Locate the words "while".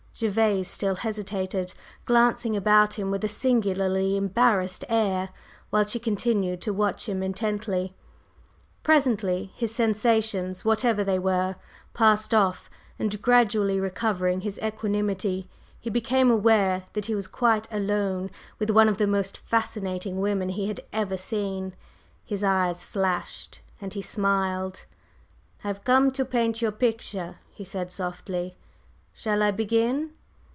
5.71-5.83